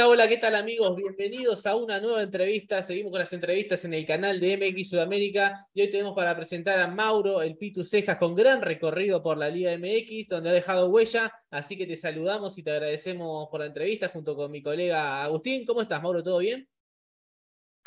[0.00, 0.94] Hola, ¿qué tal amigos?
[0.94, 2.82] Bienvenidos a una nueva entrevista.
[2.84, 6.78] Seguimos con las entrevistas en el canal de MX Sudamérica y hoy tenemos para presentar
[6.78, 10.88] a Mauro, el Pitu Cejas, con gran recorrido por la Liga MX, donde ha dejado
[10.88, 11.32] huella.
[11.50, 15.66] Así que te saludamos y te agradecemos por la entrevista junto con mi colega Agustín.
[15.66, 16.22] ¿Cómo estás, Mauro?
[16.22, 16.68] ¿Todo bien?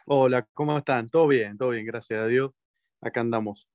[0.06, 1.10] Hola, ¿cómo están?
[1.10, 2.52] Todo bien, todo bien, gracias a Dios.
[3.00, 3.71] Acá andamos.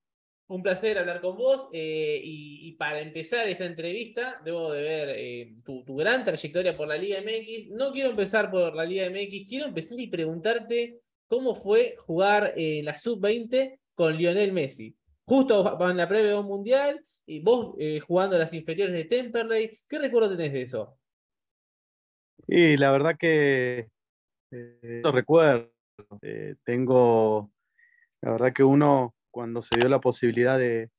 [0.49, 5.55] Un placer hablar con vos eh, y, para empezar esta entrevista debo de ver eh,
[5.65, 7.71] tu, gran trayectoria por la Liga MX.
[7.71, 12.85] No quiero empezar por la Liga MX, quiero empezar y preguntarte cómo fue jugar en
[12.85, 14.95] la Sub-20 con Lionel Messi.
[15.25, 19.81] Justo en la previa de un mundial y vos eh, jugando las inferiores de Temperley.
[19.85, 20.97] ¿Qué recuerdo tenés de eso?
[22.47, 23.89] Y la verdad que
[24.49, 25.69] no recuerdo.
[26.63, 27.51] tengo,
[28.21, 30.89] la verdad que uno cuando se dio la posibilidad de,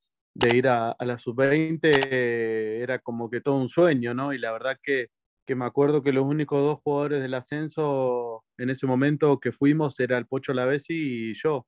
[0.55, 4.33] ir a, la sub-20 era como que todo un sueño, ¿no?
[4.33, 5.09] Y la verdad que,
[5.49, 10.17] me acuerdo que los únicos dos jugadores del ascenso en ese momento que fuimos era
[10.19, 11.67] el Pocho Lavesi y yo.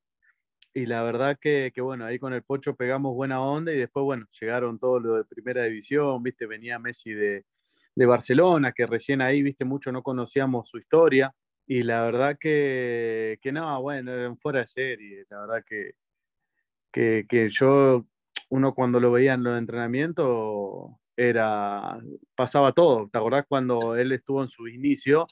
[0.73, 4.27] Y la verdad que, bueno, ahí con el Pocho pegamos buena onda y después, bueno,
[4.41, 7.47] llegaron todos los de primera división, viste, venía Messi de,
[7.97, 11.35] de Barcelona, que recién ahí, viste, mucho no conocíamos su historia.
[11.67, 15.25] Y la verdad que, que no, bueno, fuera de serie.
[15.31, 15.95] La verdad que,
[16.93, 18.07] que, yo,
[18.49, 21.99] uno cuando lo veía en los entrenamientos, era,
[22.35, 23.09] pasaba todo.
[23.11, 25.27] ¿Te acordás cuando él estuvo en su inicio?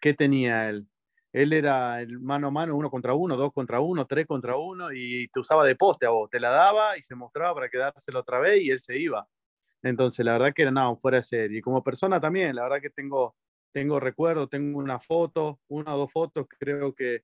[0.00, 0.86] ¿Qué tenía él?
[1.32, 4.92] Él era el mano a mano, uno contra uno, dos contra uno, tres contra uno,
[4.92, 6.30] y te usaba de poste a vos.
[6.30, 9.28] Te la daba y se mostraba para quedárselo otra vez y él se iba.
[9.82, 11.58] Entonces, la verdad que era nada, fuera de serie.
[11.58, 13.36] Y como persona también, la verdad que tengo,
[13.72, 17.22] tengo recuerdo, tengo una foto, una o dos fotos, creo que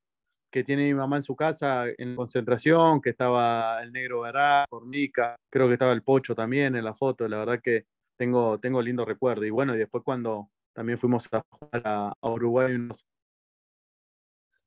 [0.55, 5.35] que tiene mi mamá en su casa en concentración, que estaba el negro Verá, Formica,
[5.51, 9.05] creo que estaba el Pocho también en la foto, la verdad que tengo, tengo lindo
[9.05, 9.45] recuerdo.
[9.45, 12.73] Y bueno, y después cuando también fuimos a jugar a, Uruguay.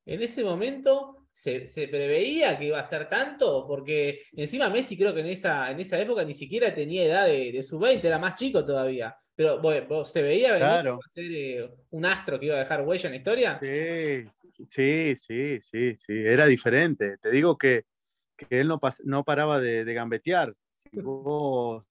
[0.06, 5.22] En ese momento ¿se, preveía que iba a ser tanto, porque encima Messi creo que
[5.22, 8.36] en esa, en esa época ni siquiera tenía edad de, de su 20, era más
[8.36, 9.16] chico todavía.
[9.38, 13.60] Pero ¿se veía ser eh, un astro que iba a dejar huella en la historia?
[13.62, 14.26] Sí,
[14.68, 17.20] sí, sí, sí, sí, era diferente.
[17.20, 17.86] Te digo que,
[18.50, 20.54] él no, no paraba de, gambetear.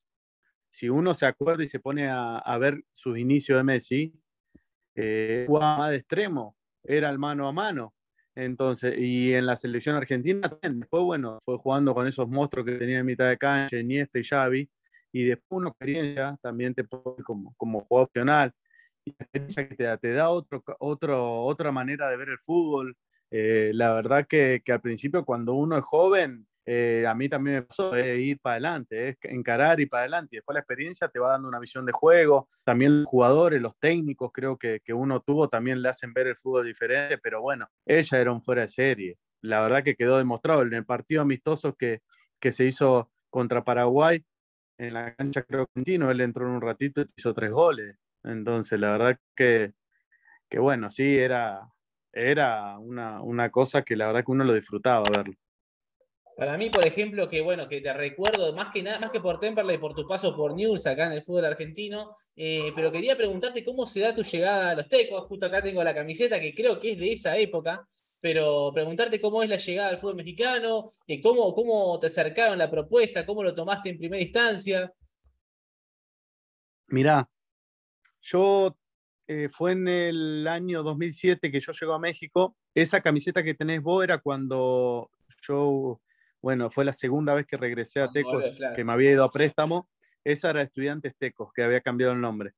[0.72, 4.12] Si, uno se acuerda y se pone a, ver sus inicios de Messi,
[4.94, 6.54] eh, jugaba más de extremo,
[6.84, 7.94] era el mano a mano.
[8.34, 10.80] Entonces, y en la selección argentina también.
[10.80, 14.24] Después, bueno, fue jugando con esos monstruos que tenía en mitad de cancha, Iniesta y
[14.24, 14.68] Xavi
[15.12, 18.52] y después una experiencia también te pone como, como juego opcional
[19.06, 19.26] y la
[19.68, 22.96] que te da, te da otro, otro, otra manera de ver el fútbol.
[23.30, 27.56] Eh, la verdad que, que, al principio cuando uno es joven, eh, a mí también
[27.56, 30.34] me pasó, es ir para adelante, es encarar y para adelante.
[30.34, 32.48] Y después la experiencia te va dando una visión de juego.
[32.64, 36.36] También los jugadores, los técnicos, creo que, que uno tuvo, también le hacen ver el
[36.36, 37.18] fútbol diferente.
[37.18, 39.18] Pero bueno, ella era un fuera de serie.
[39.40, 42.00] La verdad que quedó demostrado en el partido amistoso que,
[42.40, 44.24] que se hizo contra Paraguay
[44.78, 47.96] en la cancha creo que él entró en un ratito y hizo tres goles.
[48.24, 49.72] Entonces, la verdad que,
[50.48, 51.68] que bueno, sí, era,
[52.12, 55.34] era una, una, cosa que la verdad que uno lo disfrutaba verlo.
[56.36, 59.40] Para mí, por ejemplo, que bueno, que te recuerdo más que nada, más que por
[59.40, 63.64] Temperley, por tu paso por News acá en el fútbol argentino, eh, pero quería preguntarte
[63.64, 65.24] cómo se da tu llegada a los Tecos.
[65.24, 67.88] Justo acá tengo la camiseta que creo que es de esa época
[68.20, 72.70] pero preguntarte cómo es la llegada al fútbol mexicano, y cómo, cómo te acercaron la
[72.70, 74.92] propuesta, cómo lo tomaste en primera instancia.
[76.88, 77.28] Mirá,
[78.22, 78.76] yo
[79.28, 82.56] eh, fue en el año 2007 que yo llego a México.
[82.74, 85.10] Esa camiseta que tenés vos era cuando
[85.42, 86.00] yo,
[86.40, 88.44] bueno, fue la segunda vez que regresé a Tecos,
[88.74, 89.88] que me había ido a préstamo.
[90.24, 92.52] Esa era Estudiantes Tecos, que había cambiado el nombre.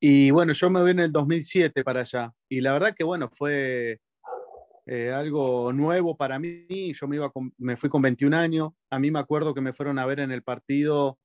[0.00, 2.32] Y bueno, yo me voy en el 2007 para allá.
[2.48, 4.00] Y la verdad que, bueno, fue
[4.86, 6.92] eh, algo nuevo para mí.
[6.92, 8.72] Yo me, iba me fui con 21 años.
[8.90, 11.18] A mí me acuerdo que me fueron a ver en el partido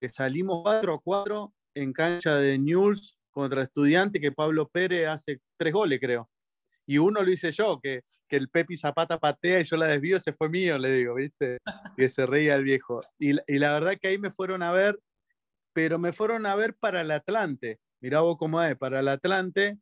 [0.00, 5.40] que salimos 4 a 4 en cancha de News contra Estudiante, que Pablo Pérez hace
[5.56, 6.28] tres goles, creo.
[6.86, 10.16] Y uno lo hice yo, que, que el Pepi Zapata patea y yo la desvío,
[10.16, 11.58] ese fue mío, le digo, ¿viste?
[11.96, 13.00] Que se reía el viejo.
[13.18, 14.98] Y, y la verdad que ahí me fueron a ver,
[15.72, 17.78] pero me fueron a ver para el Atlante.
[18.00, 19.78] Mirá vos cómo es, para el Atlante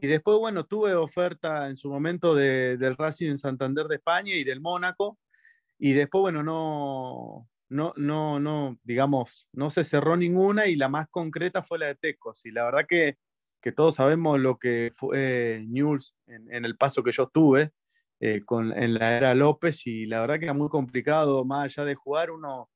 [0.00, 4.34] y después, bueno, tuve oferta en su momento de, del Racing en Santander de España
[4.34, 5.18] y del Mónaco.
[5.78, 11.08] Y después, bueno, no, no, no, no, digamos, no se cerró ninguna y la más
[11.08, 12.44] concreta fue la de Tecos.
[12.44, 13.18] Y la verdad que,
[13.60, 17.72] que todos sabemos lo que fue News en, el paso que yo tuve
[18.20, 21.86] eh, con, en la era López y la verdad que era muy complicado, más allá
[21.86, 22.68] de jugar, uno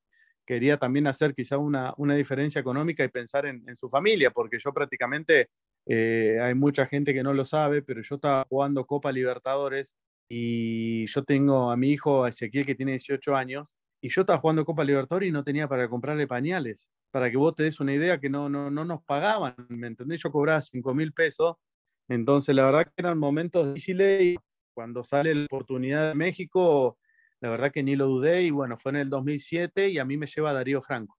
[0.47, 4.59] quería también hacer quizá una, una diferencia económica y pensar en, en, su familia, porque
[4.59, 5.51] yo prácticamente
[5.91, 9.97] eh, hay mucha gente que no lo sabe, pero yo estaba jugando Copa Libertadores
[10.29, 14.67] y yo tengo a mi hijo Ezequiel que tiene 18 años y yo estaba jugando
[14.67, 16.91] Copa Libertadores y no tenía para comprarle pañales.
[17.11, 20.21] Para que vos te des una idea que no, no, no nos pagaban, ¿me entendés?
[20.23, 21.57] Yo cobraba 5 mil pesos.
[22.09, 24.37] Entonces, la verdad que eran momentos difíciles y
[24.75, 26.99] cuando sale la oportunidad de México,
[27.41, 30.19] la verdad que ni lo dudé y bueno, fue en el 2007 y a mí
[30.19, 31.17] me lleva Darío Franco.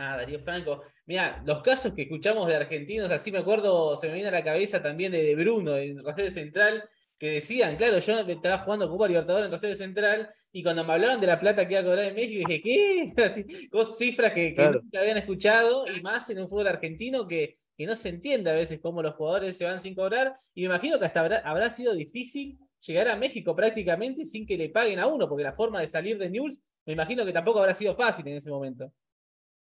[0.00, 0.80] Ah, Darío Franco.
[1.06, 4.44] Mira, los casos que escuchamos de argentinos, así me acuerdo, se me viene a la
[4.44, 9.46] cabeza también de, Bruno en Rosario Central, que decían, claro, yo estaba jugando Copa Libertadores
[9.46, 12.14] en Rosario Central y cuando me hablaron de la plata que iba a cobrar en
[12.14, 13.68] México, dije, ¿qué?
[13.72, 17.96] Cosas, cifras que, nunca habían escuchado y más en un fútbol argentino que, que no
[17.96, 20.38] se entiende a veces cómo los jugadores se van sin cobrar.
[20.54, 22.56] Y me imagino que hasta habrá, sido difícil
[22.86, 26.18] llegar a México prácticamente sin que le paguen a uno, porque la forma de salir
[26.18, 28.92] de News, me imagino que tampoco habrá sido fácil en ese momento.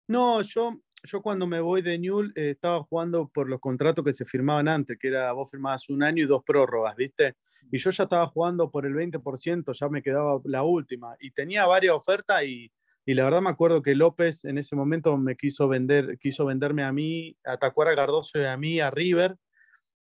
[0.10, 4.12] No, yo, yo cuando me voy de Newell eh, estaba jugando por los contratos que
[4.12, 7.36] se firmaban antes, que era vos firmabas un año y dos prórrogas, ¿viste?
[7.72, 11.16] Y yo ya estaba jugando por el 20%, ya me quedaba la última.
[11.20, 12.72] Y tenía varias ofertas y,
[13.06, 16.84] y la verdad me acuerdo que López en ese momento me quiso vender, quiso venderme
[16.84, 19.36] a mí, a Tacuara Cardoso y a mí a River.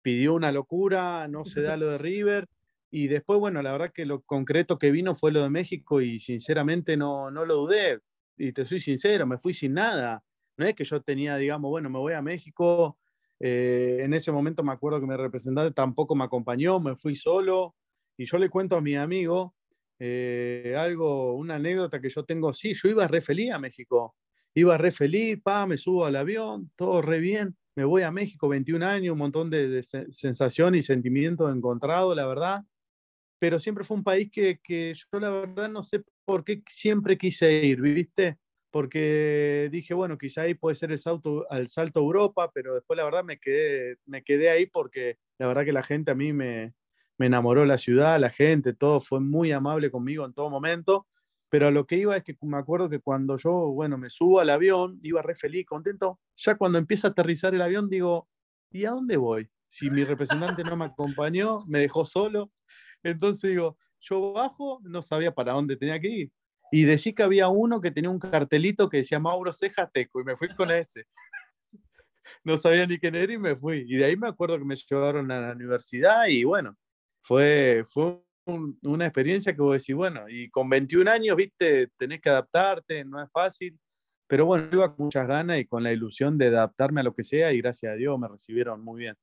[0.00, 2.46] Pidió una locura, no se da lo de River.
[2.90, 6.18] Y después, bueno, la verdad que lo concreto que vino fue lo de México y
[6.18, 8.00] sinceramente no, no lo dudé
[8.38, 10.22] y te soy sincero, me fui sin nada.
[10.56, 12.98] No es que yo tenía, digamos, bueno, me voy a México.
[13.40, 17.74] Eh, en ese momento me acuerdo que mi representante tampoco me acompañó, me fui solo.
[18.16, 19.54] Y yo le cuento a mi amigo
[19.98, 22.52] eh, algo, una anécdota que yo tengo.
[22.52, 24.16] Sí, yo iba re feliz a México.
[24.54, 27.56] Iba re feliz, pa, me subo al avión, todo re bien.
[27.76, 32.26] Me voy a México, 21 años, un montón de, de sensación y sentimientos encontrados, la
[32.26, 32.64] verdad
[33.38, 37.18] pero siempre fue un país que, que, yo la verdad no sé por qué siempre
[37.18, 38.38] quise ir, ¿viste?
[38.70, 42.96] Porque dije, bueno, quizá ahí puede ser el salto, al salto a Europa, pero después
[42.96, 46.32] la verdad me quedé, me quedé ahí porque la verdad que la gente a mí
[46.32, 46.74] me,
[47.18, 51.06] me enamoró la ciudad, la gente, todo fue muy amable conmigo en todo momento.
[51.50, 54.50] Pero lo que iba es que me acuerdo que cuando yo, bueno, me subo al
[54.50, 56.20] avión, iba re feliz, contento.
[56.36, 58.28] Ya cuando empieza a aterrizar el avión, digo,
[58.70, 59.48] ¿y a dónde voy?
[59.68, 62.50] Si mi representante no me acompañó, me dejó solo,
[63.02, 66.32] entonces digo, yo bajo, no sabía para dónde tenía que ir.
[66.70, 70.36] Y decí que había uno que tenía un cartelito que decía Mauro Cejateco y me
[70.36, 71.06] fui con ese.
[72.44, 73.84] no sabía ni quién era y me fui.
[73.88, 76.76] Y de ahí me acuerdo que me llevaron a la universidad y bueno,
[77.22, 78.20] fue, fue
[78.82, 83.22] una experiencia que vos decís, bueno, y con 21 años, viste, tenés que adaptarte, no
[83.22, 83.78] es fácil.
[84.26, 87.24] Pero bueno, iba con muchas ganas y con la ilusión de adaptarme a lo que
[87.24, 89.16] sea y gracias a Dios me recibieron muy bien.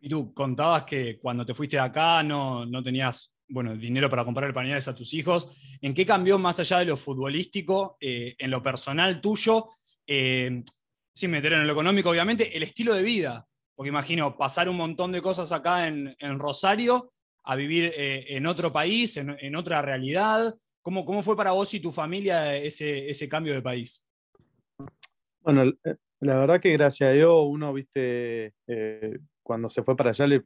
[0.00, 4.24] Y tú contabas que cuando te fuiste de acá no, no tenías bueno, dinero para
[4.24, 5.48] comprar pañales a tus hijos.
[5.80, 9.68] ¿En qué cambió más allá de lo futbolístico, eh, en lo personal tuyo,
[10.06, 10.62] eh,
[11.12, 13.46] sin meter en lo económico, obviamente, el estilo de vida?
[13.74, 17.12] Porque imagino pasar un montón de cosas acá en, Rosario
[17.44, 20.54] a vivir eh, en otro país, en, otra realidad.
[20.82, 24.06] ¿Cómo, ¿Cómo fue para vos y tu familia ese, ese cambio de país?
[25.40, 25.72] Bueno,
[26.20, 28.52] la verdad que gracias a Dios uno, viste,
[29.50, 30.44] cuando se fue para allá le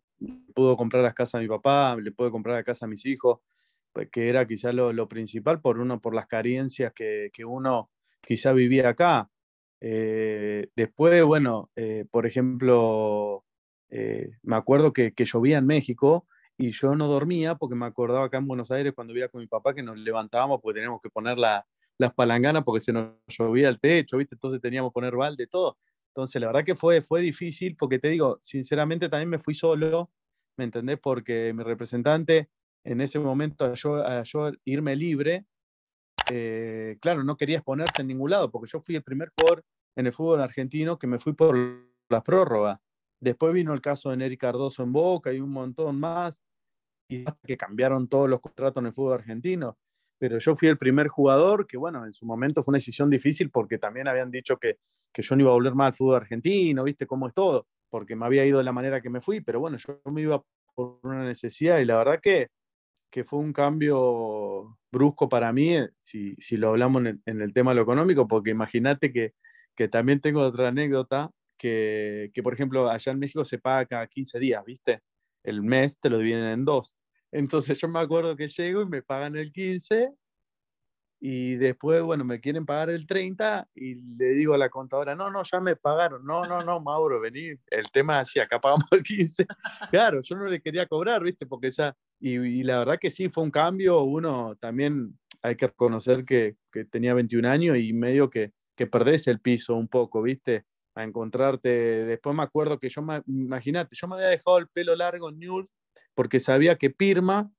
[0.55, 3.41] pudo comprar las casas a mi papá, le pudo comprar la casa a mis hijos,
[3.93, 7.91] pues, que era quizá lo, principal por uno, por las carencias que, uno
[8.23, 9.29] quizá vivía acá.
[9.79, 13.45] Eh, después, bueno, eh, por ejemplo,
[13.91, 18.39] eh, me acuerdo que, llovía en México y yo no dormía porque me acordaba acá
[18.39, 21.37] en Buenos Aires cuando vivía con mi papá que nos levantábamos porque teníamos que poner
[21.37, 24.35] las palanganas porque se nos llovía el techo, ¿viste?
[24.35, 25.77] Entonces teníamos que poner balde, todo.
[26.15, 30.13] Entonces, la verdad que fue, fue difícil porque te digo, sinceramente también me fui solo,
[30.57, 31.01] ¿me entendés?
[31.01, 32.51] Porque mi representante
[32.85, 35.47] en ese momento, yo, yo irme libre,
[36.31, 39.65] eh, claro, no quería exponerse en ningún lado, porque yo fui el primer jugador
[39.97, 41.57] en el fútbol argentino que me fui por
[42.09, 42.79] las prórrogas.
[43.21, 46.45] Después vino el caso de Nery Cardoso en Boca y un montón más,
[47.09, 49.79] y que cambiaron todos los contratos en el fútbol argentino.
[50.25, 53.51] Pero yo fui el primer jugador que, bueno, en su momento fue una decisión difícil
[53.51, 54.79] porque también habían dicho que
[55.15, 58.17] que yo no iba a volver más al fútbol argentino, viste cómo es todo, porque
[58.17, 60.43] me había ido de la manera que me fui, pero bueno, yo me iba
[60.75, 62.49] por una necesidad y la verdad que,
[63.11, 67.71] que fue un cambio brusco para mí, eh, si, si lo hablamos en, el tema
[67.71, 69.35] de lo económico, porque imagínate que,
[69.77, 74.07] que, también tengo otra anécdota, que, que, por ejemplo allá en México se paga cada
[74.09, 75.01] 15 días, viste,
[75.45, 76.97] el mes te lo dividen en dos.
[77.35, 80.15] Entonces yo me acuerdo que llego y me pagan el 15
[81.21, 85.33] y después, bueno, me quieren pagar el 30 y le digo a la contadora, no,
[85.33, 86.25] no, ya me pagaron.
[86.25, 87.55] No, no, no, Mauro, vení.
[87.67, 89.47] El tema es así, acá pagamos el 15.
[89.91, 91.45] Claro, yo no le quería cobrar, ¿viste?
[91.45, 94.03] Porque ya, y, la verdad que sí, fue un cambio.
[94.03, 99.27] Uno también hay que reconocer que, que tenía 21 años y medio que, que perdés
[99.27, 100.67] el piso un poco, ¿viste?
[100.95, 101.69] a encontrarte.
[102.05, 105.75] Después me acuerdo que yo, imagínate, yo me había dejado el pelo largo en News
[106.15, 107.51] porque sabía que Pirma,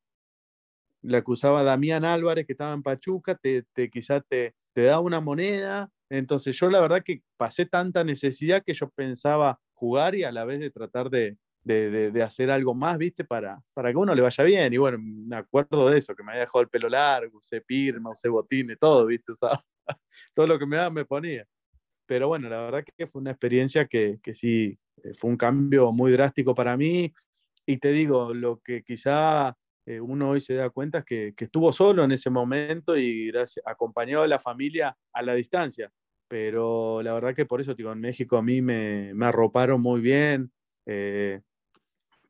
[1.01, 5.19] la acusaba Damián Álvarez, que estaba en Pachuca, te, te quizás te, te da una
[5.19, 5.89] moneda.
[6.09, 10.45] Entonces yo la verdad que pasé tanta necesidad que yo pensaba jugar y a la
[10.45, 13.23] vez de tratar de, de, hacer algo más, ¿viste?
[13.23, 14.73] Para, para que uno le vaya bien.
[14.73, 18.11] Y bueno, me acuerdo de eso, que me había dejado el pelo largo, usé pirma,
[18.11, 19.33] usé botines, todo, ¿viste?
[20.33, 21.45] todo lo que me daba me ponía.
[22.05, 25.91] Pero bueno, la verdad que fue una experiencia que, que sí, eh, fue un cambio
[25.91, 27.11] muy drástico para mí.
[27.65, 29.55] Y te digo, lo que quizá
[29.85, 33.27] eh, uno hoy se da cuenta es que, que, estuvo solo en ese momento y
[33.27, 35.91] gracias, acompañado a la familia a la distancia.
[36.27, 40.01] Pero la verdad que por eso, digo, en México a mí me, me arroparon muy
[40.01, 40.51] bien.
[40.85, 41.41] Eh,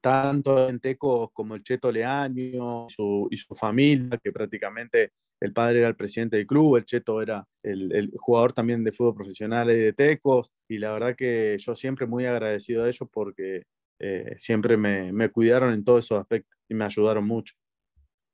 [0.06, 2.86] tanto en Tecos como el Cheto Leaño
[3.32, 7.44] y su familia, que prácticamente el padre era el presidente del club, el Cheto era
[7.64, 12.26] el, jugador también de fútbol profesional de Tecos, y la verdad que yo siempre muy
[12.26, 13.64] agradecido a ellos porque
[14.00, 17.56] eh, siempre me, me, cuidaron en todos esos aspectos y me ayudaron mucho.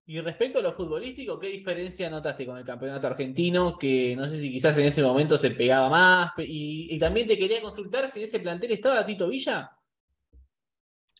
[0.05, 3.77] Y respecto a lo futbolístico, ¿qué diferencia notaste con el campeonato argentino?
[3.77, 6.31] Que no sé si quizás en ese momento se pegaba más.
[6.39, 9.71] Y, y también te quería consultar si en ese plantel estaba Tito Villa.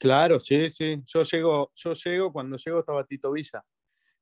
[0.01, 1.00] Claro, sí, sí.
[1.05, 3.63] Yo llego, yo llego, cuando llego estaba Tito Villa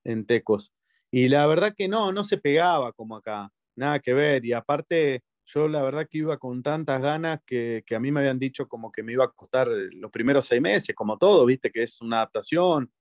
[0.03, 0.73] en Tecos.
[1.09, 4.43] Y la verdad que no, no se pegaba como acá, nada que ver.
[4.43, 8.20] Y aparte, yo la verdad que iba con tantas ganas que, que, a mí me
[8.20, 11.72] habían dicho como que me iba a costar los primeros seis meses, como todo, viste,
[11.72, 12.91] que es una adaptación,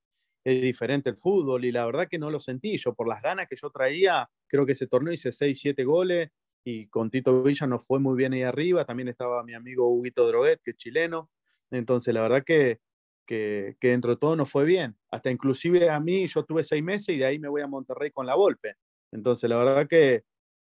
[0.43, 1.65] es diferente el fútbol.
[1.65, 2.77] Y la verdad que no lo sentí.
[2.77, 6.29] Yo por las ganas que yo traía, creo que ese torneo hice seis, siete goles.
[6.63, 8.85] Y con Tito Villa nos fue muy bien ahí arriba.
[8.85, 11.29] También estaba mi amigo Huguito Droguet, que es chileno.
[11.71, 12.79] Entonces, la verdad que,
[13.25, 14.97] que, dentro de todo no fue bien.
[15.11, 18.11] Hasta inclusive a mí, yo tuve seis meses y de ahí me voy a Monterrey
[18.11, 18.75] con la Volpe.
[19.11, 20.23] Entonces, la verdad que,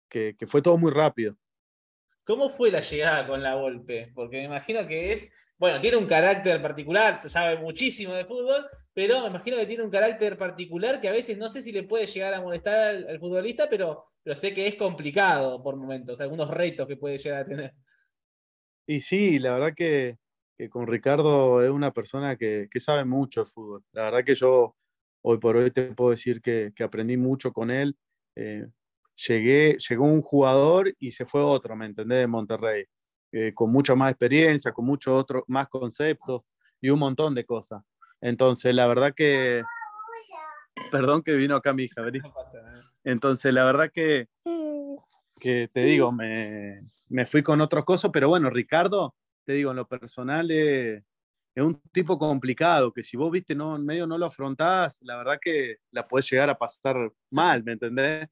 [0.10, 1.36] que, fue todo muy rápido.
[2.28, 4.12] ¿Cómo fue la llegada con la Volpe?
[4.14, 9.22] Porque me imagino que es, bueno, tiene un carácter particular, sabe muchísimo de fútbol, pero
[9.22, 12.06] me imagino que tiene un carácter particular que a veces no sé si le puede
[12.06, 16.86] llegar a molestar al, futbolista, pero, pero sé que es complicado por momentos, algunos retos
[16.86, 17.74] que puede llegar a tener.
[18.86, 20.18] Y sí, la verdad que,
[20.70, 23.84] con Ricardo es una persona que, sabe mucho de fútbol.
[23.94, 24.76] La verdad que yo
[25.22, 27.96] hoy por hoy te puedo decir que, que aprendí mucho con él.
[28.36, 28.68] Eh,
[29.28, 32.20] llegué, llegó un jugador y se fue otro, ¿me entendés?
[32.20, 32.86] De Monterrey,
[33.32, 36.44] eh, con mucha más experiencia, con muchos otros, más conceptos
[36.80, 37.84] y un montón de cosas.
[38.22, 39.64] Entonces, la verdad que...
[40.92, 42.04] Perdón que vino acá mi hija,
[43.04, 44.28] Entonces, la verdad que,
[45.40, 49.16] que te digo, me, me fui con otros cosas, pero bueno, Ricardo
[49.48, 51.02] te digo, en lo personal es,
[51.56, 55.40] un tipo complicado, que si vos, viste, no, en medio no lo afrontás, la verdad
[55.42, 58.28] que la puedes llegar a pasar mal, ¿me entendés?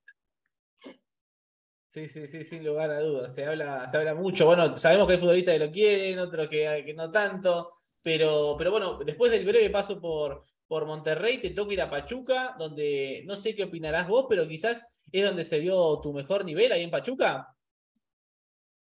[1.96, 3.34] Sí, sí, sí, sin lugar a dudas.
[3.34, 4.48] Se habla, se habla mucho.
[4.48, 7.72] Bueno, sabemos que hay futbolistas que lo quieren, otros que, que no tanto.
[8.04, 12.54] Pero, pero bueno, después del breve paso por, por Monterrey, te toca ir a Pachuca,
[12.60, 16.74] donde no sé qué opinarás vos, pero quizás es donde se vio tu mejor nivel
[16.74, 17.48] ahí en Pachuca.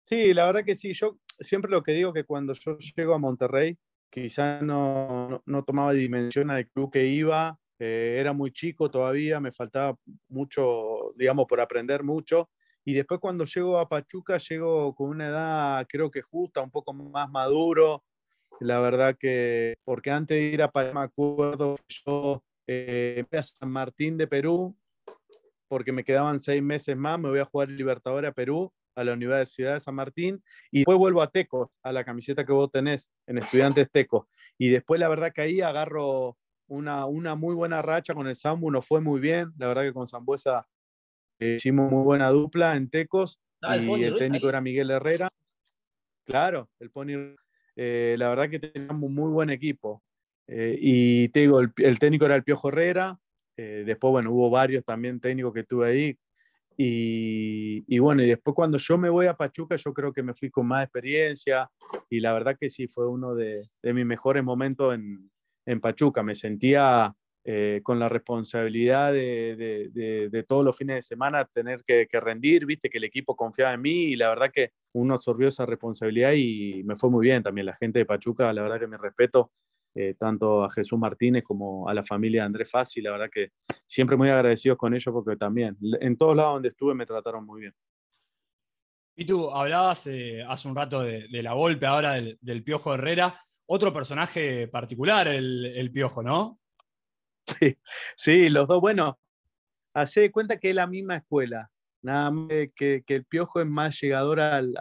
[0.07, 0.95] Sí, la verdad que sí.
[0.95, 3.77] Yo siempre lo que digo que cuando yo llego a Monterrey,
[4.09, 9.53] quizá no, no, tomaba dimensión al club que iba, eh, era muy chico todavía, me
[9.53, 9.99] faltaba
[10.31, 12.49] mucho, digamos, por aprender mucho.
[12.85, 16.93] Y después cuando llego a Pachuca, llego con una edad creo que justa, un poco
[16.93, 18.05] más maduro.
[18.61, 23.43] La verdad que, porque antes de ir a Pachuca, me acuerdo que yo eh, a
[23.43, 24.77] San Martín de Perú,
[25.69, 29.15] porque me quedaban seis meses más, me voy a jugar Libertadores a Perú a la
[29.15, 33.11] Universidad de San Martín y después vuelvo a Tecos, a la camiseta que vos tenés
[33.27, 34.27] en Estudiantes Tecos.
[34.59, 36.37] Y después la verdad que ahí agarro
[36.67, 39.93] una, una muy buena racha con el Sambu, nos fue muy bien, la verdad que
[39.93, 40.67] con Zambuesa
[41.57, 45.29] hicimos muy buena dupla en Tecos ah, y el técnico era Miguel Herrera.
[46.25, 47.35] Claro, el Pony,
[47.77, 50.03] eh, la verdad que teníamos un muy buen equipo.
[50.47, 53.19] Eh, y te digo, el, el, técnico era el Piojo Herrera,
[53.57, 56.19] después, bueno, hubo varios también técnicos que tuve ahí,
[56.77, 60.51] y, bueno, y después cuando yo me voy a Pachuca, yo creo que me fui
[60.51, 61.71] con más experiencia
[62.09, 65.31] y la verdad que sí fue uno de, mis mejores momentos en,
[65.67, 66.23] en Pachuca.
[66.23, 69.91] Me sentía eh, con la responsabilidad de,
[70.31, 73.75] de, todos los fines de semana tener que, que, rendir, viste que el equipo confiaba
[73.75, 77.43] en mí y la verdad que uno absorbió esa responsabilidad y me fue muy bien
[77.43, 77.67] también.
[77.67, 79.51] La gente de Pachuca, la verdad que me respeto
[79.95, 83.03] eh, tanto a Jesús Martínez como a la familia de Andrés Fassi.
[83.03, 83.51] La verdad que
[83.87, 87.63] siempre muy agradecidos con ellos porque también en todos lados donde estuve me trataron muy
[87.63, 87.75] bien.
[89.15, 93.35] Y tú hablabas eh, hace un rato de, la golpe ahora del, Piojo Herrera.
[93.67, 96.59] Otro personaje particular, el, Piojo, ¿no?
[97.61, 97.79] Sí,
[98.17, 98.81] sí, los dos.
[98.81, 99.19] Bueno,
[99.95, 101.71] hace cuenta que es la misma escuela.
[102.03, 104.75] nada más que, el piojo es más llegador al,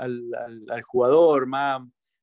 [0.85, 1.81] jugador, más,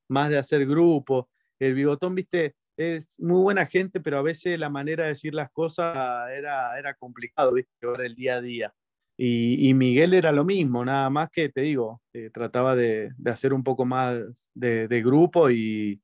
[0.09, 1.29] más de hacer grupo.
[1.59, 5.51] El bigotón, viste, es muy buena gente, pero a veces la manera de decir las
[5.51, 8.75] cosas era, era complicado, viste, ahora el día a día.
[9.21, 13.65] Y, Miguel era lo mismo, nada más que te digo, eh, trataba de, hacer un
[13.65, 14.21] poco más
[14.55, 16.01] de, grupo y,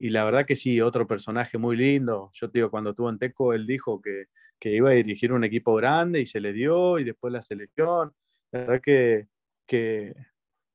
[0.00, 2.30] la verdad que sí, otro personaje muy lindo.
[2.34, 4.26] Yo te digo, cuando estuvo en Teco, él dijo que,
[4.62, 8.12] iba a dirigir un equipo grande y se le dio, y después la selección.
[8.52, 9.28] La verdad que,
[9.66, 10.14] que,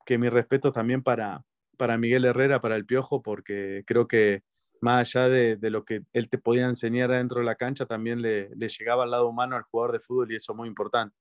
[0.06, 1.44] que mi respeto también para,
[1.78, 4.44] para Miguel Herrera, para el Piojo, porque creo que
[4.82, 8.50] más allá de, lo que él te podía enseñar dentro de la cancha, también le,
[8.56, 11.16] le llegaba al lado humano al jugador de fútbol y eso es muy importante.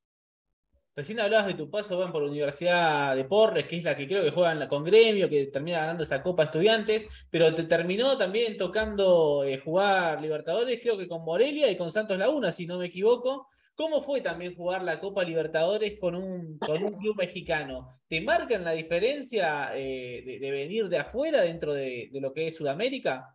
[0.94, 4.06] Recién hablabas de tu paso van por la Universidad de Porres, que es la que
[4.06, 8.58] creo que juegan con Gremio, que termina ganando esa Copa Estudiantes, pero te terminó también
[8.58, 12.86] tocando eh, jugar Libertadores, creo que con Morelia y con Santos Laguna, si no me
[12.86, 13.48] equivoco.
[13.74, 17.88] ¿Cómo fue también jugar la Copa Libertadores con un, club mexicano?
[18.06, 23.34] ¿Te marcan la diferencia eh, de, venir de afuera dentro de, lo que es Sudamérica?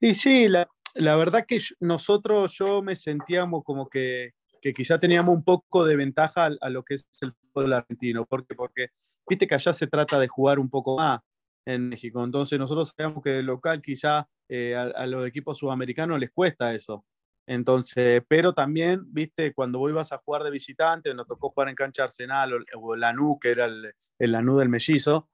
[0.00, 4.30] Y sí, la verdad que nosotros, yo me sentíamos como que
[4.66, 8.26] que quizá teníamos un poco de ventaja a, lo que es el fútbol argentino.
[8.26, 8.88] ¿Por Porque
[9.28, 11.20] viste que allá se trata de jugar un poco más
[11.64, 12.24] en México.
[12.24, 17.04] Entonces nosotros sabemos que el local quizá eh, a, los equipos sudamericanos les cuesta eso.
[17.46, 21.76] Entonces, pero también, viste, cuando vos ibas a jugar de visitante, nos tocó jugar en
[21.76, 25.28] cancha Arsenal o, el Lanú, que era el, el Lanú del mellizo,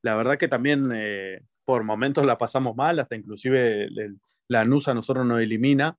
[0.00, 4.18] la verdad que también eh, por momentos la pasamos mal, hasta inclusive el,
[4.48, 5.94] Lanús a nosotros nos elimina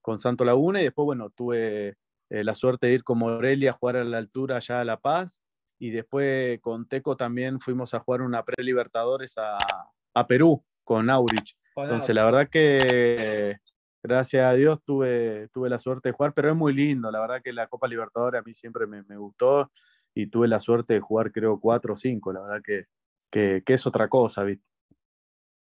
[0.00, 1.98] con Santo Laguna y después, bueno, tuve
[2.30, 4.98] eh, la suerte de ir con Morelia a jugar a la altura allá a La
[4.98, 5.42] Paz.
[5.78, 11.56] Y después con Teco también fuimos a jugar una pre-Libertadores a, Perú con Aurich.
[11.76, 13.56] Entonces, la verdad que
[14.02, 17.10] gracias a Dios tuve, tuve la suerte de jugar, pero es muy lindo.
[17.10, 19.70] La verdad que la Copa Libertadores a mí siempre me, gustó
[20.14, 22.32] y tuve la suerte de jugar, creo, cuatro o cinco.
[22.32, 22.84] La verdad que,
[23.30, 24.64] que, que es otra cosa, ¿viste?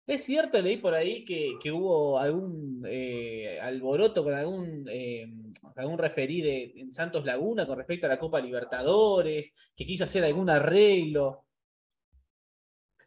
[0.10, 5.32] Es cierto, leí por ahí que, hubo algún eh, alboroto con algún, eh,
[5.76, 10.24] algún referí de, en Santos Laguna con respecto a la Copa Libertadores, que quiso hacer
[10.24, 11.46] algún arreglo.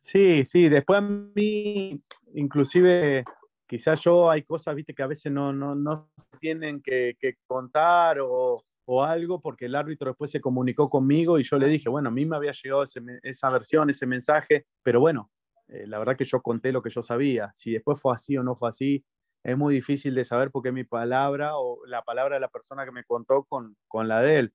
[0.01, 2.01] Sí, sí, después a mí,
[2.35, 3.25] inclusive,
[3.67, 7.17] quizás yo hay cosas, viste, que a veces no, no, no tienen que,
[7.49, 8.62] contar o,
[9.03, 12.25] algo, porque el árbitro después se comunicó conmigo y yo le dije, bueno, a mí
[12.27, 15.33] me había llegado esa versión, ese mensaje, pero bueno,
[15.73, 17.53] eh, la verdad que yo conté lo que yo sabía.
[17.55, 19.05] Si después fue así o no fue así,
[19.43, 22.93] es muy difícil de saber porque mi palabra o la palabra de la persona que
[22.93, 24.55] me contó con, con la de él.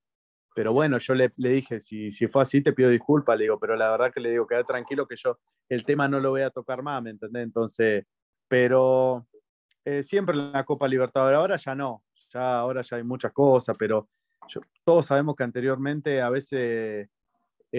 [0.56, 3.60] Pero bueno, yo le, le dije, si, si, fue así, te pido disculpas, le digo,
[3.60, 5.38] pero la verdad que le digo, queda tranquilo que yo
[5.70, 7.44] el tema no lo voy a tocar más, ¿me entendés?
[7.44, 8.06] Entonces,
[8.48, 9.28] pero
[9.86, 13.76] eh, siempre en la Copa Libertadores, ahora ya no, ya ahora ya hay muchas cosas,
[13.78, 14.10] pero
[14.84, 17.10] todos sabemos que anteriormente a veces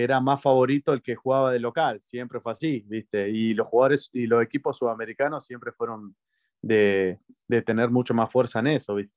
[0.03, 3.29] era más favorito el que jugaba de local, siempre fue así, ¿viste?
[3.31, 6.15] Y los jugadores y los equipos sudamericanos siempre fueron
[6.63, 7.19] de,
[7.67, 9.13] tener mucho más fuerza en eso, ¿viste?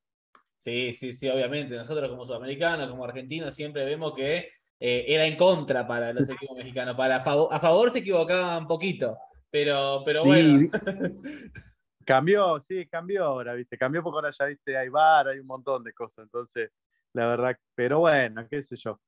[0.58, 1.76] Sí, sí, sí, obviamente.
[1.76, 6.58] Nosotros como sudamericanos, como argentinos, siempre vemos que eh, era en contra para los equipos
[6.58, 6.96] mexicanos.
[6.96, 9.18] Para a favor, se equivocaban un poquito,
[9.52, 10.68] pero, pero bueno.
[12.06, 13.78] cambió, sí, cambió ahora, ¿viste?
[13.78, 14.76] Cambió porque ahora ya, ¿viste?
[14.76, 16.24] Hay bar, hay un montón de cosas.
[16.24, 16.72] Entonces,
[17.14, 19.00] la verdad, pero bueno, qué sé yo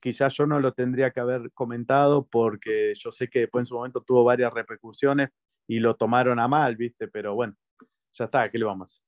[0.00, 3.74] quizás yo no lo tendría que haber comentado porque yo sé que después en su
[3.74, 5.30] momento tuvo varias repercusiones
[5.66, 7.08] y lo tomaron a mal, ¿viste?
[7.08, 7.54] Pero bueno,
[8.14, 9.02] ya está, ¿qué le vamos a hacer?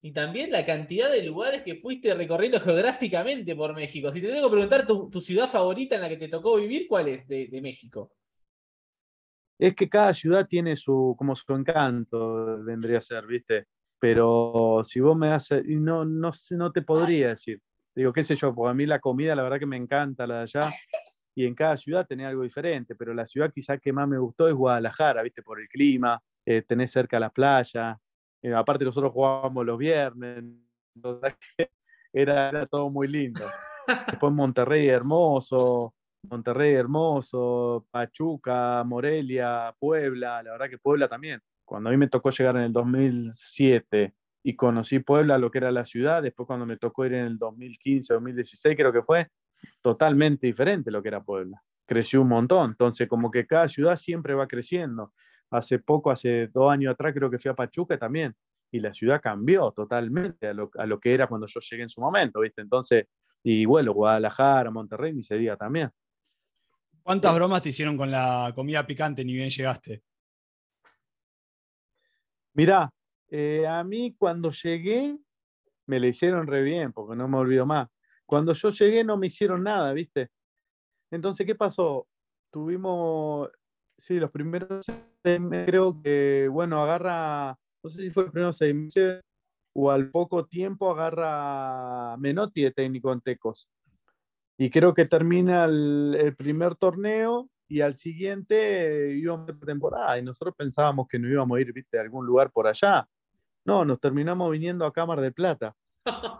[0.00, 4.12] Y también la cantidad de lugares que fuiste recorriendo geográficamente por México.
[4.12, 7.08] Si te tengo que preguntar tu, ciudad favorita en la que te tocó vivir, ¿cuál
[7.08, 8.12] es de, México?
[9.58, 13.66] Es que cada ciudad tiene su, como su encanto, vendría a ser, ¿viste?
[13.98, 17.60] Pero si vos me haces, no, no, no te podría decir
[17.98, 20.36] digo, qué sé yo, porque a mí la comida la verdad que me encanta la
[20.36, 20.70] de allá
[21.34, 24.48] y en cada ciudad tenía algo diferente, pero la ciudad quizás que más me gustó
[24.48, 27.98] es Guadalajara, viste, por el clima, eh, tenés cerca la playa,
[28.40, 30.44] eh, aparte nosotros jugábamos los viernes,
[32.12, 33.44] era, era todo muy lindo.
[34.06, 41.40] Después Monterrey hermoso, Monterrey hermoso, Pachuca, Morelia, Puebla, la verdad que Puebla también.
[41.64, 45.70] Cuando a mí me tocó llegar en el 2007 y conocí Puebla, lo que era
[45.72, 49.28] la ciudad, después cuando me tocó ir en el 2015, 2016 creo que fue,
[49.82, 51.62] totalmente diferente lo que era Puebla.
[51.86, 55.12] Creció un montón, entonces como que cada ciudad siempre va creciendo.
[55.50, 58.34] Hace poco, hace dos años atrás creo que fui a Pachuca también,
[58.70, 61.90] y la ciudad cambió totalmente a lo, a lo que era cuando yo llegué en
[61.90, 62.60] su momento, ¿viste?
[62.60, 63.06] Entonces,
[63.42, 65.90] y bueno, Guadalajara, Monterrey, ni se diga también.
[67.02, 70.02] ¿Cuántas bromas te hicieron con la comida picante ni bien llegaste?
[72.52, 72.90] Mirá,
[73.30, 75.18] eh, a mí cuando llegué
[75.86, 77.88] me le hicieron re bien, porque no me olvido más.
[78.26, 80.30] Cuando yo llegué no me hicieron nada, ¿viste?
[81.10, 82.06] Entonces, ¿qué pasó?
[82.50, 83.50] Tuvimos,
[83.96, 84.86] sí, los primeros
[85.22, 89.22] creo que, bueno, agarra, no sé si fue el primero seis meses
[89.74, 93.68] o al poco tiempo agarra Menotti de técnico en Tecos.
[94.58, 101.06] Y creo que termina el, primer torneo y al siguiente íbamos temporada y nosotros pensábamos
[101.06, 103.08] que no íbamos a ir, viste, a algún lugar por allá.
[103.68, 105.76] No, nos terminamos viniendo a Cámara de Plata.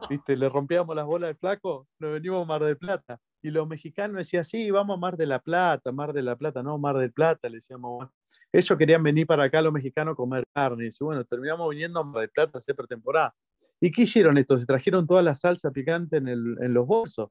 [0.09, 0.35] ¿Viste?
[0.35, 3.21] Le rompíamos las bolas de flaco, nos venimos a Mar del Plata.
[3.43, 6.63] Y los mexicanos decían, sí, vamos a Mar de la Plata, Mar de la Plata,
[6.63, 8.09] no, Mar del Plata, le decíamos.
[8.51, 10.87] Ellos querían venir para acá, los mexicanos, a comer carne.
[10.87, 13.35] Y bueno, terminamos viniendo a Mar del Plata a hacer pretemporada.
[13.79, 14.59] ¿Y qué hicieron esto?
[14.59, 17.29] Se trajeron toda la salsa picante en, los bolsos.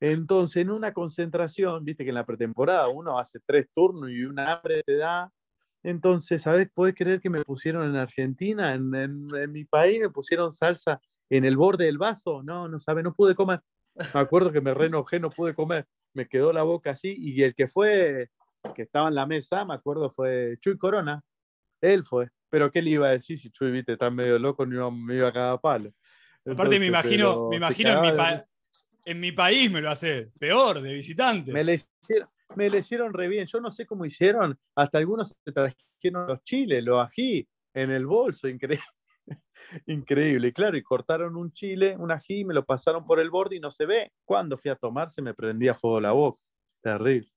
[0.00, 4.40] Entonces, en una concentración, viste que en la pretemporada uno hace tres turnos y un
[4.40, 5.30] hambre te da.
[5.86, 6.68] Entonces, ¿sabes?
[6.74, 8.74] ¿Puedes creer que me pusieron en Argentina?
[8.74, 12.42] En, en, mi país me pusieron salsa en el borde del vaso.
[12.42, 13.60] No, no sabe, no pude comer.
[13.94, 15.86] Me acuerdo que me renojé, no pude comer.
[16.12, 17.14] Me quedó la boca así.
[17.16, 18.30] Y el que fue,
[18.74, 21.22] que estaba en la mesa, me acuerdo, fue Chuy Corona.
[21.80, 22.30] Él fue.
[22.50, 25.28] Pero ¿qué le iba a decir si Chuy, viste, está medio loco, ni me iba
[25.28, 25.92] a cada palo?
[26.44, 28.22] Aparte, me imagino, me imagino en mi
[29.04, 31.52] en mi país me lo hace peor, de visitante.
[31.52, 33.46] Me le hicieron, me le hicieron re bien.
[33.46, 34.58] Yo no sé cómo hicieron.
[34.74, 38.48] Hasta algunos se trajeron los chiles, los ají en el bolso.
[38.48, 38.84] Increíble.
[39.86, 40.52] Increíble.
[40.52, 43.70] Claro, y cortaron un chile, un ají, me lo pasaron por el borde y no
[43.70, 44.12] se ve.
[44.24, 46.40] Cuando fui a tomar se me prendía fuego la boca.
[46.82, 47.30] Terrible.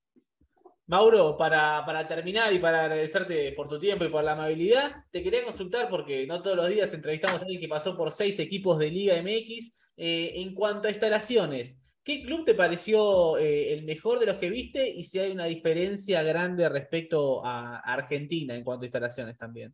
[0.86, 5.22] Mauro, para, para, terminar y para agradecerte por tu tiempo y por la amabilidad, te
[5.22, 8.80] quería consultar porque no todos los días entrevistamos a alguien que pasó por seis equipos
[8.80, 9.76] de Liga MX.
[10.02, 14.50] Eh, en cuanto a instalaciones, ¿qué club te pareció eh, el mejor de los que
[14.50, 19.74] viste y si hay una diferencia grande respecto a Argentina en cuanto a instalaciones también?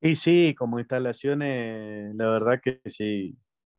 [0.00, 3.36] Y sí, como instalaciones, la verdad que sí,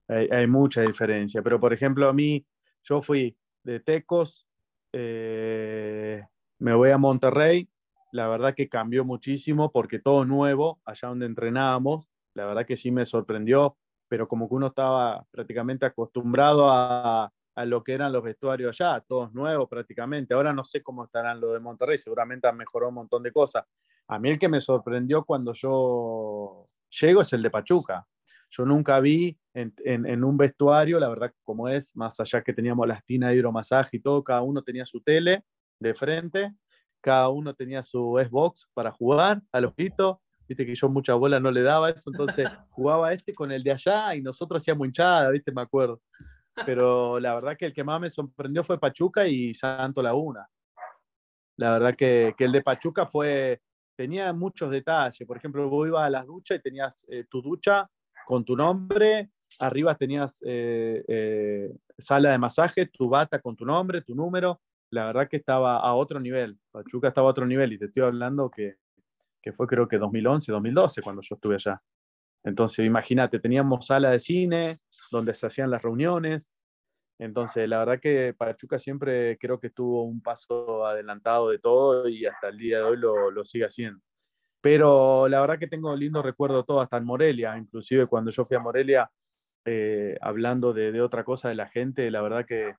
[0.08, 1.42] hay, mucha diferencia.
[1.42, 2.46] Pero por ejemplo, a mí,
[2.84, 4.48] yo fui de Tecos
[4.94, 6.24] eh,
[6.60, 7.68] me voy a Monterrey,
[8.12, 12.92] la verdad que cambió muchísimo porque todo nuevo, allá donde entrenábamos, la verdad que sí
[12.92, 13.76] me sorprendió,
[14.14, 19.04] pero como que uno estaba prácticamente acostumbrado a, a lo que eran los vestuarios allá,
[19.08, 20.36] todos nuevos prácticamente.
[20.36, 23.66] Ahora no sé cómo estarán los de Monterrey, seguramente han mejorado un montón de cosas.
[24.08, 28.06] A mí el que me sorprendió cuando yo llego es el de Pachuca.
[28.52, 33.04] Yo nunca vi en, un vestuario, la verdad, como es, más allá que teníamos las
[33.06, 35.44] tinas de hidromasaje y todo, cada uno tenía su tele
[35.80, 36.54] de frente,
[37.02, 40.22] cada uno tenía su Xbox para jugar al ojito.
[40.48, 43.72] Viste que yo mucha bola no le daba eso, entonces jugaba este con el de
[43.72, 46.02] allá y nosotros hacíamos hinchada, viste, me acuerdo.
[46.66, 50.48] Pero la verdad que el que más me sorprendió fue Pachuca y Santo Laguna.
[51.58, 53.62] La verdad que, que el de Pachuca fue,
[53.96, 55.28] tenía muchos detalles.
[55.28, 57.90] Por ejemplo, vos ibas a las duchas y tenías eh, tu ducha
[58.26, 64.02] con tu nombre, arriba tenías eh, eh, sala de masaje, tu bata con tu nombre,
[64.02, 67.80] tu número, la verdad que estaba a otro nivel, Pachuca estaba a otro nivel y
[67.80, 68.76] te estoy hablando que,
[69.44, 71.82] que fue creo que 2011, 2012 cuando yo estuve allá.
[72.44, 74.78] Entonces, imagínate, teníamos sala de cine
[75.12, 76.52] donde se hacían las reuniones.
[77.20, 82.26] Entonces, la verdad que Pachuca siempre creo que estuvo un paso adelantado de todo y
[82.26, 84.02] hasta el día de hoy lo, lo sigue haciendo.
[84.62, 88.56] Pero la verdad que tengo lindo recuerdo todo, hasta en Morelia, inclusive cuando yo fui
[88.56, 89.12] a Morelia,
[89.66, 92.76] eh, hablando de, otra cosa de la gente, la verdad que eh,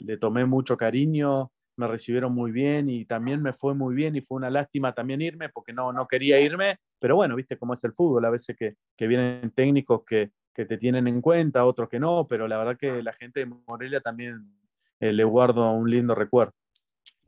[0.00, 4.20] le tomé mucho cariño, me recibieron muy bien y también me fue muy bien y
[4.20, 7.84] fue una lástima también irme porque no, no quería irme, pero bueno, viste cómo es
[7.84, 11.88] el fútbol, a veces que, que vienen técnicos que, que, te tienen en cuenta, otros
[11.88, 14.52] que no, pero la verdad que la gente de Morelia también
[15.00, 16.52] eh, le guardo un lindo recuerdo.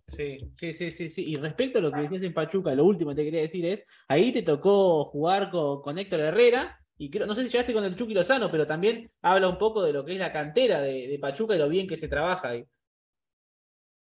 [0.07, 1.25] Sí, sí, sí, sí, sí.
[1.27, 3.85] Y respecto a lo que decías en Pachuca, lo último que te quería decir es,
[4.07, 7.97] ahí te tocó jugar con, Héctor Herrera, y creo, no sé si llegaste con el
[7.97, 11.57] Chucky Lozano, pero también habla un poco de lo que es la cantera de, Pachuca
[11.57, 12.65] y lo bien que se trabaja ahí.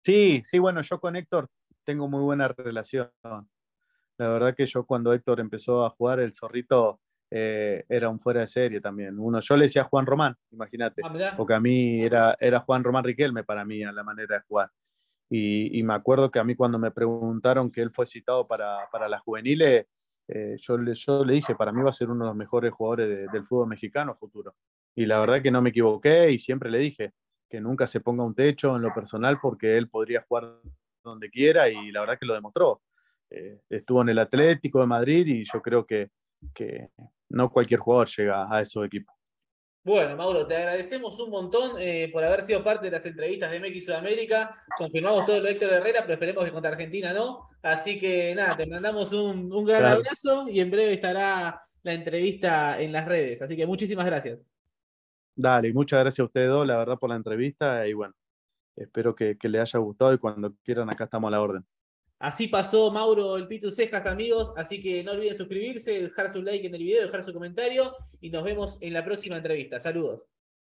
[0.04, 1.48] Sí, sí, bueno, yo con Héctor
[1.82, 3.10] tengo muy buena relación.
[3.22, 8.40] La verdad que yo cuando Héctor empezó a jugar, el zorrito eh, era un fuera
[8.40, 9.18] de serie también.
[9.18, 13.04] Uno, yo le decía Juan Román, imagínate, ah, porque a mí era, era Juan Román
[13.04, 14.70] Riquelme para mí, a la manera de jugar.
[15.30, 19.08] Y, me acuerdo que a mí cuando me preguntaron que él fue citado para, para
[19.08, 19.86] las juveniles,
[20.28, 22.72] eh, yo, le, yo le dije, para mí va a ser uno de los mejores
[22.72, 24.54] jugadores del fútbol mexicano futuro.
[24.94, 27.14] Y la verdad que no me equivoqué y siempre le dije
[27.54, 30.56] que nunca se ponga un techo en lo personal porque él podría jugar
[31.04, 32.82] donde quiera y la verdad que lo demostró.
[33.30, 36.10] Eh, estuvo en el Atlético de Madrid y yo creo que,
[36.52, 36.88] que
[37.28, 39.14] no cualquier jugador llega a esos equipos.
[39.84, 43.60] Bueno, Mauro, te agradecemos un montón eh, por haber sido parte de las entrevistas de
[43.60, 44.64] MX Sudamérica.
[44.76, 47.50] Confirmamos todo lo de Héctor Herrera, pero esperemos que contra Argentina no.
[47.62, 52.90] Así que nada, te mandamos un, gran abrazo y en breve estará la entrevista en
[52.90, 53.42] las redes.
[53.42, 54.40] Así que muchísimas gracias.
[55.36, 58.14] Dale, muchas gracias a ustedes dos, la verdad, por la entrevista y bueno,
[58.76, 61.64] espero que, que les haya gustado y cuando quieran acá estamos a la orden.
[62.18, 64.52] Así pasó Mauro el Pitu Cejas, amigos.
[64.56, 68.30] Así que no olviden suscribirse, dejar su like en el video, dejar su comentario y
[68.30, 69.78] nos vemos en la próxima entrevista.
[69.78, 70.22] Saludos.